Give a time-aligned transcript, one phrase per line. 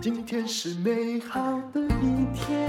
[0.00, 2.68] 今天是美好的一天。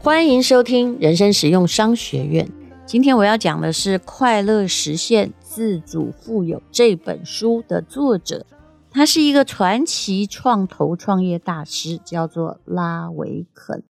[0.00, 2.46] 欢迎收听人生实用商学院。
[2.84, 8.44] 今天我要讲的是《快乐实现自主富有》这本书的作者，
[8.90, 13.82] 他是一个传奇创投创业大师，叫做拉维肯。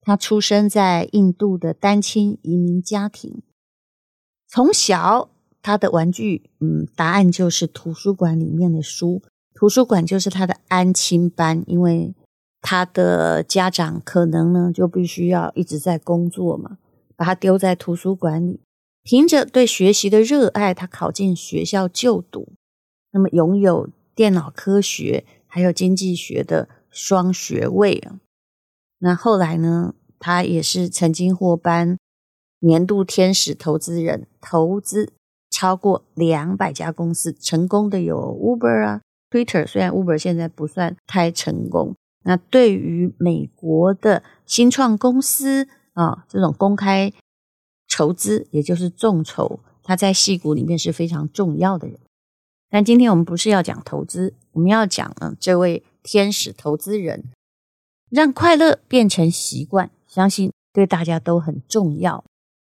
[0.00, 3.42] 他出生在印度的单亲移民家庭，
[4.48, 5.28] 从小
[5.62, 9.22] 他的玩具，嗯，答案就是图书馆里面的书。
[9.54, 12.14] 图书馆就是他的安亲班，因为
[12.62, 16.78] 他的家长可能呢就必须要一直在工作嘛，
[17.14, 18.60] 把他丢在图书馆里。
[19.02, 22.52] 凭着对学习的热爱，他考进学校就读，
[23.12, 28.20] 那么拥有电脑科学还有经济学的双学位啊。
[28.98, 31.98] 那后来呢，他也是曾经获颁
[32.60, 35.12] 年度天使投资人，投资
[35.60, 39.02] 超过两百家公司，成功的有 Uber 啊。
[39.28, 47.12] Twitter 虽然 Uber 现在不算太成功，那对于美国的新创公司啊，这种公开
[47.86, 52.00] 筹资，也就是众筹，它在戏骨里面是非常重要的人。
[52.70, 57.24] 但今天我们不是要讲投资，我们要讲呢，这位天使投资人
[58.08, 62.24] 让快乐变成习惯，相信对大家都很重要。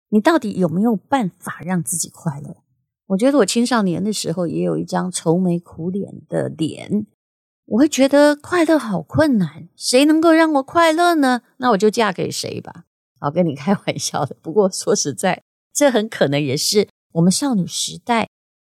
[0.10, 2.58] 你到底有没有办法让自己快乐？
[3.08, 7.06] 我觉得我青少年的时候也有一张愁眉苦脸的脸，
[7.66, 11.42] 我会觉得快乐好困难，谁能够让我快乐呢？
[11.58, 12.86] 那我就嫁给谁吧。
[13.20, 14.36] 好，跟你开玩笑的。
[14.42, 18.28] 不过说实在，这很可能也是我们少女时代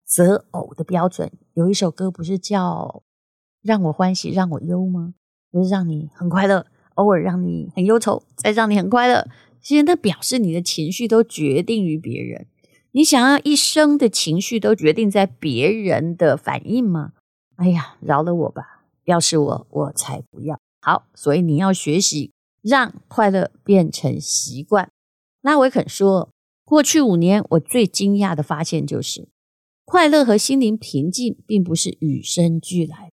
[0.07, 1.33] 择偶的标准。
[1.55, 3.03] 有一首歌不是叫
[3.63, 5.15] “让我欢喜让我忧”吗？
[5.53, 9.27] 就是让你很快乐，偶尔让你很忧愁，再让你很快乐。
[9.61, 12.47] 其实那表示你的情绪都决定于别人。
[12.93, 17.13] 你想要一生的情绪都决定在别人的反应吗？
[17.57, 18.85] 哎呀，饶了我吧！
[19.05, 20.59] 要是我，我才不要。
[20.83, 24.91] 好，所以你要学习让快乐变成习惯。
[25.41, 26.31] 拉维肯说，
[26.65, 29.29] 过去五年我最惊讶的发现就是，
[29.85, 33.13] 快乐和心灵平静并不是与生俱来，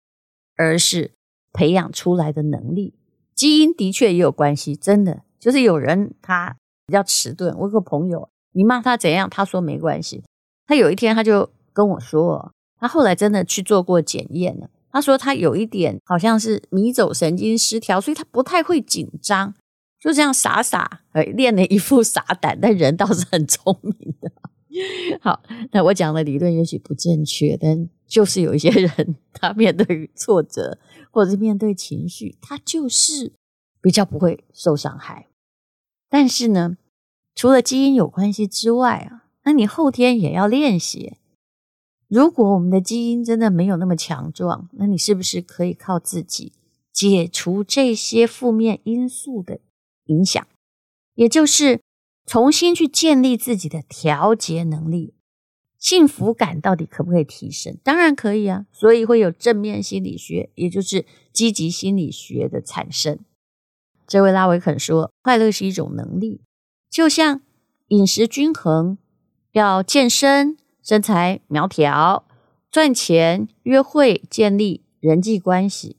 [0.56, 1.14] 而是
[1.54, 2.96] 培养出来的能力。
[3.36, 7.56] 基因的确也有关系，真的就是有人他比较迟钝。
[7.60, 8.30] 我有个朋友。
[8.58, 9.30] 你骂他怎样？
[9.30, 10.24] 他说没关系。
[10.66, 14.68] 他有一天他就跟我说，他后来真的去做过检验了。
[14.92, 19.54] 他说他有一点好像是迷走神经失调，所以他不太会紧张，
[20.00, 24.32] 就这样傻傻呃练了一副傻胆，但人倒是很聪明的。
[25.22, 30.80] 好，那我讲的理论也许不正确，但就是有一些人他面对挫折
[31.12, 33.34] 或者是面对情绪，他就是
[33.80, 35.28] 比较不会受伤害。
[36.10, 36.78] 但是呢，
[37.38, 41.18] 除了基因有关系之外啊，那你后天也要练习。
[42.08, 46.54] 如果我们的基因真的没有那么强壮，那你是不是可以靠自己
[46.92, 49.60] 解除这些负面因素的
[50.06, 50.48] 影响？
[51.14, 51.80] 也就是
[52.26, 55.14] 重新去建立自己的调节能力，
[55.78, 57.78] 幸福感到底可不可以提升？
[57.84, 63.20] 当然可以啊，所以会有正面心理学，也就是积极心理学的产生。
[64.08, 66.42] 这位拉维肯说，快乐是一种能力。
[66.98, 67.42] 就像
[67.90, 68.98] 饮食均衡，
[69.52, 72.26] 要健身、身材苗条、
[72.72, 75.98] 赚钱、约会、建立人际关系。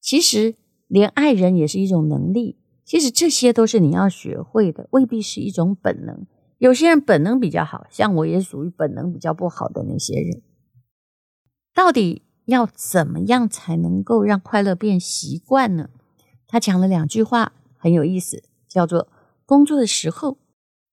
[0.00, 0.54] 其实，
[0.86, 2.56] 连爱人也是一种能力。
[2.86, 6.26] 其实这些都是你要学会的，未必是一种本能。
[6.56, 10.40] 有些人本能比较好，像我也属于本能比较不好的那些人。
[11.74, 15.90] 到底要怎么样才能够让快乐变习惯呢？
[16.48, 19.08] 他讲了两句话，很有意思，叫做。
[19.46, 20.36] 工作的时候，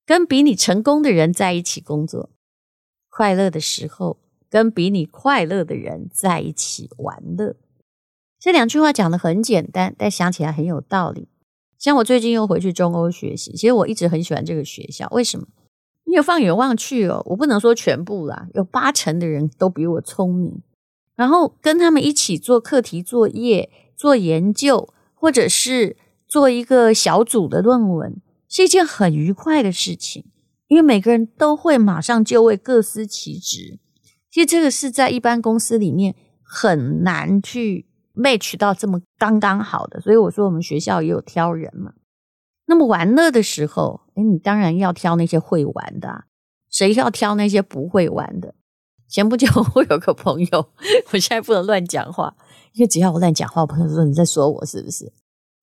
[0.05, 2.29] 跟比你成功的人在一起工作；
[3.09, 4.19] 快乐的时候，
[4.49, 7.55] 跟比你快乐的人在一起玩乐。
[8.39, 11.27] 这两句话讲得很简单，但想起来很有道理。
[11.79, 15.07] 像我最近又回去中欧学习，其实我一直很喜欢这个学校。
[15.11, 15.47] 为什么？
[16.05, 20.61] 因为放眼望去哦，我不能说全部啦，有八成的人都比我聪明。
[21.15, 28.21] 然后跟他们一起做课题作业、做研究，或者是做一个小组的论文。
[28.53, 30.25] 是一件很愉快的事情，
[30.67, 33.79] 因为每个人都会马上就位，各司其职。
[34.29, 36.13] 其实这个是在一般公司里面
[36.43, 41.93] 很难去 match 到这么刚刚好的，所以我说我们学校也有挑人嘛。
[42.67, 46.25] 那么玩乐的时候，哎，你当然要挑那些会玩的，
[46.69, 48.53] 谁要挑那些不会玩的？
[49.09, 50.69] 前不久 我有个朋友，
[51.11, 52.35] 我现在不能乱讲话，
[52.73, 55.11] 因为只要我乱讲话，我朋友说你在说我是不是？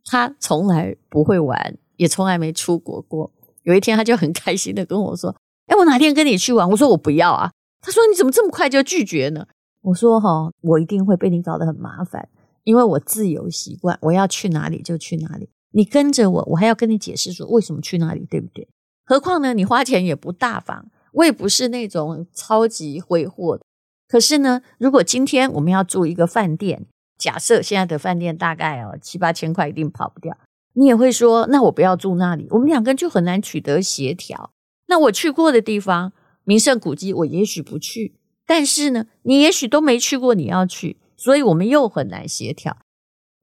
[0.06, 1.78] 他从来不会玩。
[2.00, 3.30] 也从来没出国过。
[3.64, 5.36] 有一天，他就很开心的跟我说
[5.68, 7.52] ：“哎，我哪天跟你去玩？”我说：“我不要啊！
[7.82, 9.46] 他说：“你怎么这么快就拒绝呢？”
[9.84, 12.26] 我说：“哈，我一定会被你搞得很麻烦，
[12.64, 15.50] 因为我自由习惯，我要去哪里就去哪里。
[15.72, 18.66] 你跟着我，我还要跟你解释说为什么去哪里，对不对？
[19.04, 23.64] 何况呢，你花钱也不大方，我也不是那种超级挥霍的。
[24.08, 26.86] 可是呢，如果今天我们要住一个饭店，
[27.18, 30.34] 假设现在的饭店大概哦七八千块，一定跑不掉。
[30.74, 34.52] 你也会说，那我不要住那里，我们两个人就很难取得协调。
[34.86, 36.12] 那我去过的地方，
[36.44, 38.14] 名胜古迹，我也许不去。”
[38.46, 42.76] 但是呢，你也许都没去过，你要去，所以我们又很难协调。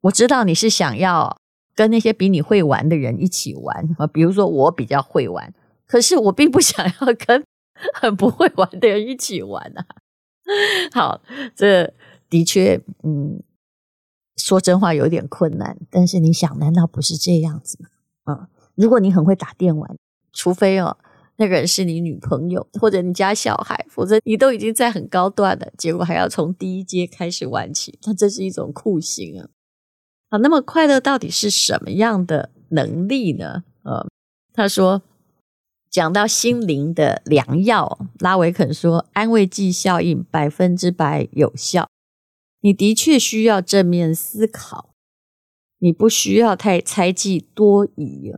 [0.01, 1.39] 我知道你是想要
[1.74, 5.53] 跟那些比你会玩的人一起玩啊，比如说我比较会玩，
[5.85, 7.41] 可是我并不想要跟
[7.94, 9.85] 很不会玩的人一起玩啊。
[10.94, 11.21] 好，
[11.56, 11.94] 这
[12.30, 13.41] 的确，嗯，
[14.38, 15.78] 说真话有点困难。
[15.89, 17.89] 但是你想，难道不是这样子吗？
[18.25, 19.98] 嗯，如果你很会打电玩，
[20.31, 20.98] 除非哦。
[21.39, 29.48] 那个人是你女朋友或者你家小孩，否则你都已经在很高段了，结果还要从第一阶开始玩起，那这是一种酷刑啊！
[30.31, 33.63] 好，那么快乐到底是什么样的能力呢？
[33.83, 34.07] 呃，
[34.51, 35.04] 他说，
[35.92, 41.88] 讲到心灵的良药，拉维肯说，安慰剂效应百分之百有效。
[42.68, 44.90] 你的确需要正面思考，
[45.78, 48.34] 你不需要太猜忌多疑。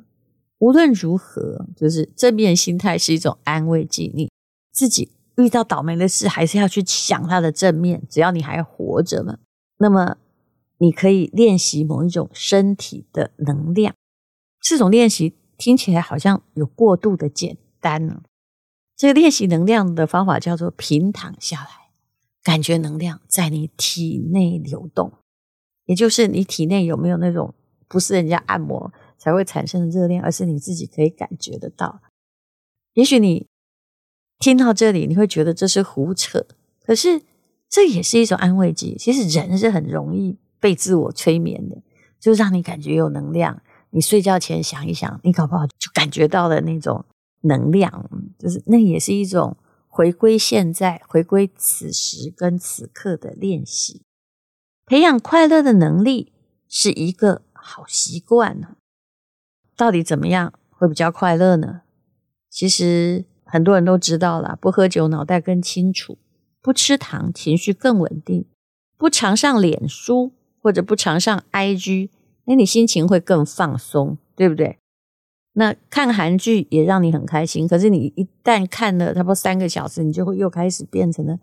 [0.60, 4.12] 无论如何，就是正面心态是一种安慰剂。
[4.14, 4.30] 你
[4.72, 8.04] 自己遇到倒霉的事，还是要去想它的正面。
[8.08, 9.40] 只要你还活着嘛，
[9.80, 10.18] 那么
[10.78, 13.96] 你可以练习某一种身体的能量。
[14.62, 18.22] 这种练习听起来好像有过度的简单呢。
[18.96, 21.79] 这个练习能量的方法叫做平躺下来，
[22.50, 25.14] 感觉能量在你体内流动，
[25.86, 27.54] 也就是你体内有没有那种
[27.88, 28.92] 不是人家按摩。
[29.22, 32.00] 才会产生的热量，而是你自己可以感觉得到。
[32.94, 33.46] 也许你
[34.40, 36.48] 听到这里，你会觉得这是胡扯，
[36.86, 37.22] 可是
[37.68, 38.96] 这也是一种安慰剂。
[38.98, 41.84] 其实人是很容易被自我催眠的，
[42.18, 43.62] 就让你感觉有能量。
[43.90, 47.04] 你睡觉前想一想，你搞不好就感觉到了那种
[47.42, 48.10] 能量，
[48.40, 49.58] 就是那也是一种
[49.92, 54.04] 回归现在、回归此时跟此刻的练习。
[54.86, 56.32] 培养快乐的能力
[56.68, 58.78] 是一个好习惯呢。
[59.76, 61.82] 到底怎么样会比较快乐呢？
[62.50, 66.18] 其实很多人都知道了，不喝酒脑袋更清楚，
[66.62, 68.46] 不吃糖情绪更稳定，
[68.98, 72.10] 不常上脸书或者不常上 IG，
[72.46, 74.80] 那你心情会更放松，对不对？
[75.54, 81.40] 那看韩剧也让你很开心，可是你一旦看了差不多三个小时，你就会又开始变成了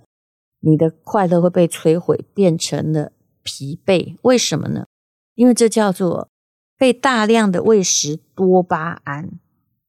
[0.60, 3.12] 你的快乐会被摧毁，变成了
[3.42, 4.16] 疲惫。
[4.22, 4.86] 为什么呢？
[5.34, 6.28] 因为这叫做。
[6.78, 9.40] 被大量的喂食多巴胺，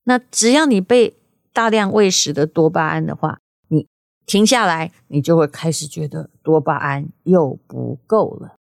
[0.06, 1.18] 那只要你被
[1.52, 3.90] 大量喂食的多巴胺的话，你
[4.25, 8.56] 停下来，你就会开始觉得多巴胺又不够了。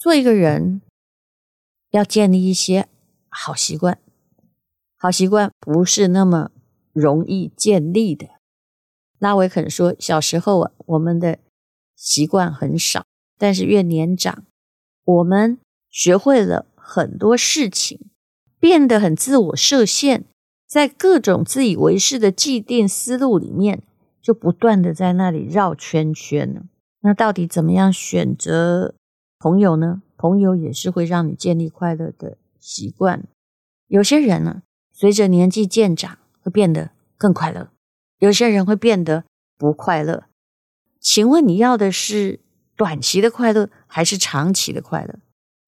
[0.00, 0.82] 做一个人
[1.92, 2.88] 要建立一些
[3.28, 4.00] 好习惯，
[4.96, 6.50] 好习惯不是那么
[6.92, 8.26] 容易建立的。
[9.18, 11.38] 拉维肯说，小时候啊，我们的
[11.94, 13.04] 习惯很少，
[13.38, 14.44] 但是越年长，
[15.04, 15.58] 我们
[15.90, 16.66] 学会了。
[16.88, 17.98] 很多事情
[18.60, 20.24] 变得很自我设限，
[20.68, 23.82] 在各种自以为是的既定思路里面，
[24.22, 26.62] 就不断的在那里绕圈圈呢。
[27.00, 28.94] 那到底怎么样选择
[29.40, 30.00] 朋友呢？
[30.16, 33.24] 朋友也是会让你建立快乐的习惯。
[33.88, 34.62] 有些人呢，
[34.98, 36.88] 随着年纪渐长，会变得
[37.18, 37.68] 更快乐；
[38.18, 39.24] 有些人会变得
[39.58, 40.24] 不快乐。
[40.98, 42.40] 请问你要的是
[42.74, 45.16] 短期的快乐，还是长期的快乐？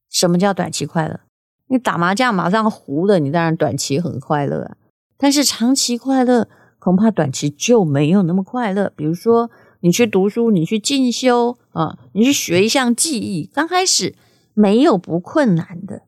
[0.09, 1.21] 什么叫短期快乐？
[1.67, 4.77] 你打麻将马上胡了，你当然短期很快乐啊。
[5.19, 8.91] 但是长期快乐，恐怕短期就没有那么快乐。
[8.97, 14.15] 比如说，你去读书，你去进修啊，你去学一项技艺，刚开始
[14.55, 16.05] 没有不困难的。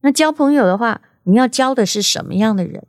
[0.00, 2.86] 那交朋友的话，你要交的是什么样的人？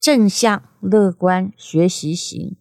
[0.00, 2.56] 正向、乐观、学习型，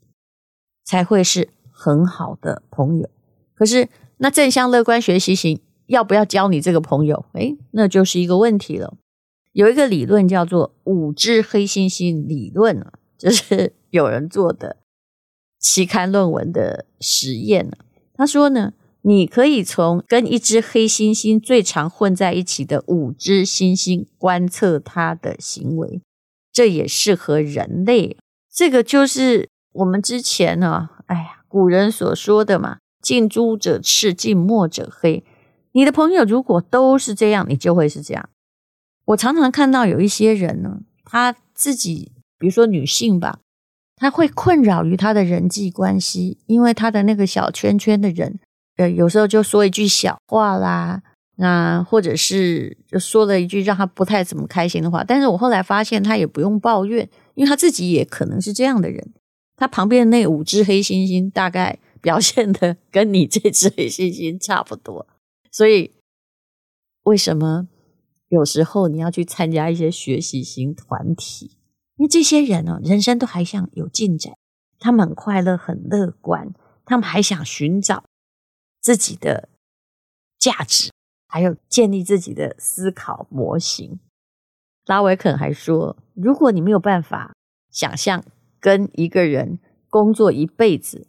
[0.83, 3.09] 才会是很好的朋友。
[3.55, 5.59] 可是，那正向、乐观、学习型。
[5.87, 7.25] 要不要交你这个朋友？
[7.33, 8.95] 诶，那就是一个问题了。
[9.51, 14.77] 有一个理论叫做“五只黑猩猩理论”啊，这是有人做的
[15.59, 17.75] 期刊论文的实验呢。
[18.13, 18.71] 他说呢，
[19.03, 26.01] 你可以从跟一只黑猩猩最常混在一起的五只猩猩观测它的行为，
[26.51, 28.17] 这也适合人类。
[28.53, 35.23] 这个就是我们之前呢，哎呀，古人所说的嘛，“近朱者赤，近墨者黑”。
[35.73, 38.29] 你的朋友如果都是这样，你就会是这样。
[39.05, 43.39] 我常常看到有一些人呢，他自己，比如说女性吧，
[43.95, 48.39] 他会困扰于他的人际关系，因为他的那个小圈圈的人，
[48.77, 51.01] 呃，有时候就说一句小话啦，
[51.35, 55.03] 那或者是就说了一句让他不太怎么开心的话。
[55.03, 59.11] 但是我后来发现，他也不用抱怨，因为他自己也可能是这样的人。
[59.55, 65.07] 他旁边那五只黑猩猩，大概 表现的跟你这只黑猩猩差不多。
[65.51, 65.91] 所以，
[67.03, 67.67] 为什么
[68.29, 71.57] 有时候你要去参加一些学习型团体？
[71.97, 74.33] 因为这些人呢，人生都还想有进展，
[74.79, 76.51] 他们很快乐、很乐观，
[76.83, 78.03] 他们还想寻找
[78.81, 79.47] 自己的
[80.39, 80.91] 价值，
[81.27, 83.99] 还有建立自己的思考模型。
[84.85, 87.33] 拉维肯还说，如果你没有办法
[87.69, 88.23] 想象
[88.59, 89.59] 跟一个人
[89.89, 91.07] 工作一辈子，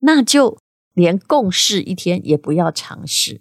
[0.00, 0.58] 那就
[0.92, 3.40] 连共事一天也不要尝试。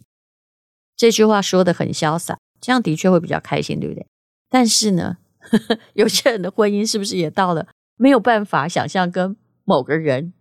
[0.96, 4.06] 这句话说的很潇洒，这样的确会比较开心，对不对？
[4.48, 9.36] 但是呢，呵 呵有些人的婚姻是不是也到了没有办法想象跟
[9.66, 10.34] 某个人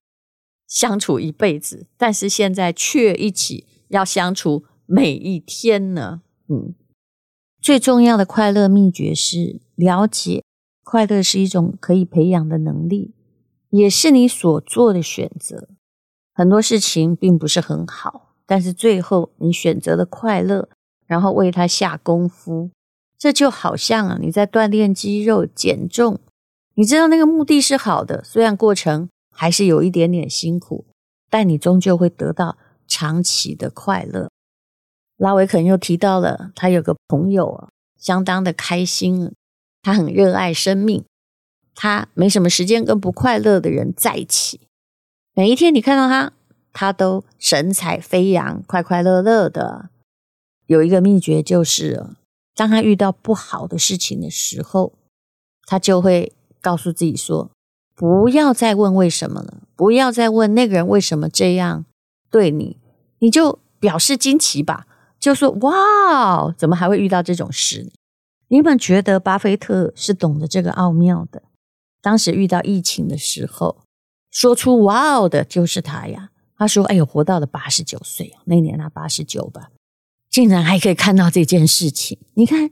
[0.71, 6.23] 相处一辈子，但是现在却一起要相处每一天呢？
[6.49, 6.75] 嗯，
[7.61, 10.45] 最重要的快乐秘诀是了解，
[10.85, 13.13] 快乐是一种可以培养的能力，
[13.71, 15.69] 也是你所做的选择。
[16.33, 20.69] 很多事情并不是很好，但是最后你选择了快乐，
[21.05, 22.71] 然后为它下功夫。
[23.19, 26.21] 这就好像啊，你在锻炼肌肉、减重，
[26.75, 29.11] 你知道那个目的是好的，虽然过程
[29.41, 30.85] 还是有一点点辛苦，
[31.31, 34.29] 但你终究会得到长期的快乐。
[35.17, 39.33] 拉维肯又提到了，他有个朋友，相当的开心，
[39.81, 41.07] 他很热爱生命，
[41.75, 44.61] 他没什么时间跟不快乐的人在一起。
[45.33, 46.35] 每一天你看到他，
[46.75, 49.89] 他都神采飞扬、快快乐乐的。
[50.67, 52.09] 有一个秘诀就是。
[52.53, 54.93] 当他遇到不好的事情的时候，
[55.65, 57.51] 他就会告诉自己说
[58.01, 61.85] ：“不要再问为什么了，不要再问那个人为什么这样
[62.31, 62.79] 对你，
[63.19, 64.87] 你就表示惊奇吧，
[65.21, 67.91] 就说‘哇，怎么还会遇到这种事呢？’
[68.49, 71.43] 你们觉得巴菲特是懂得这个奥妙的？
[72.01, 73.83] 当时遇到疫情的时候，
[74.31, 76.31] 说出‘哇哦’的就是他呀。
[76.57, 79.69] 他说：‘哎呦，活到了八十九岁，那年他八十九吧。’
[80.31, 82.71] 竟然还可以看到这件事情，你看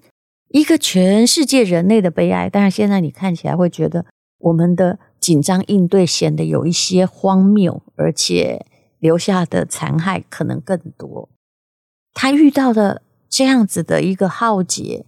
[0.48, 2.48] 一个全世界人类的悲哀。
[2.48, 4.06] 但是现在你看起来会觉得
[4.38, 8.66] 我们的紧张应对显得有一些荒谬，而且
[8.98, 11.28] 留下的残害可能更多。
[12.12, 15.06] 他遇到了这样子的一个浩劫，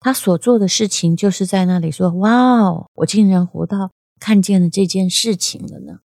[0.00, 6.00] 他所做的事情就是在那里说：“哇哦，我竟然活到看见了这件事情了呢！”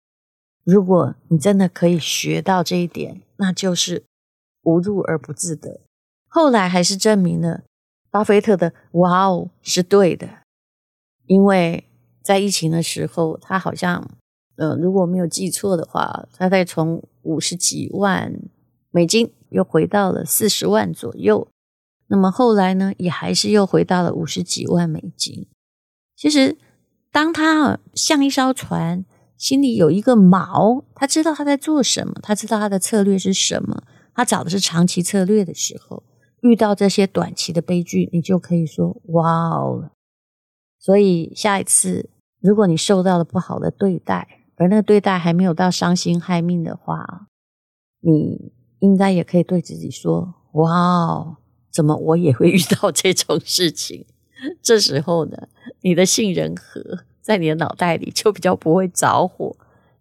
[0.65, 4.05] 如果你真的可以学到这一点，那就是。
[4.65, 5.81] 无入而不自得，
[6.29, 7.65] 后来还是证明了
[8.13, 10.29] 巴菲特的“哇哦”是对的，
[11.27, 11.83] 因为
[12.23, 14.09] 在疫情的时候，他好像，
[14.57, 18.33] 呃，如果没有记错的话，他在从五十几万
[18.91, 21.49] 美金又回到了四十万左右，
[22.07, 25.47] 那么后来呢，也还是又回到了五十几万美金。
[26.17, 26.57] 其实，
[27.11, 29.05] 当他像一艘船，
[29.37, 33.83] 心里有一个锚，他知道他在做什么，他知道他的策略是什么。
[34.15, 36.03] 他找的是长期策略的时候，
[36.43, 39.91] 遇到这些短期的悲剧，你就可以说“哇哦”。
[40.79, 42.11] 所以下一次，
[42.43, 47.29] 如果你受到了不好的对待，而那个对待还没有到伤心害命的话，
[48.01, 51.37] 你应该也可以对自己说：“哇哦，
[51.71, 54.07] 怎么我也会遇到这种事情？”
[54.61, 55.49] 这时候呢，
[55.83, 59.57] 你的杏仁核在你的脑袋里就比较不会着火，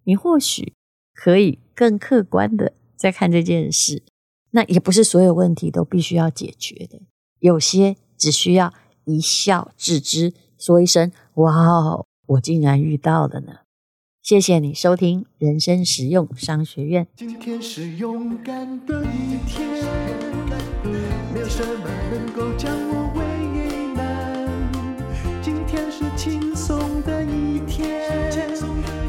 [0.06, 0.74] 你或许
[1.14, 2.74] 可以更客观的。
[2.98, 4.04] 在看这件事，
[4.52, 7.02] 那也不是所有问题都必须要解决的，
[7.40, 8.72] 有些只需要
[9.06, 13.54] 一笑置之，说一声“哇哦，我竟然遇到了呢！”
[14.22, 17.08] 谢谢你收听人生实用商学院。
[17.16, 19.68] 今天是勇敢的一天，
[21.34, 23.22] 没有什么能够将我为
[23.96, 24.48] 难。
[25.42, 28.08] 今天是轻松的一天，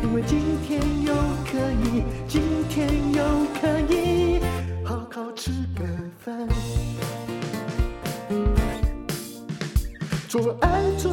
[0.03, 1.15] 因为今天又
[1.45, 3.23] 可以，今天又。
[3.63, 4.41] 可以
[4.85, 5.85] 好好吃个
[6.19, 6.49] 饭
[10.29, 11.13] 做爱做，